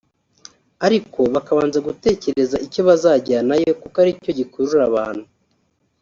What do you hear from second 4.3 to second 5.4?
gikurura abantu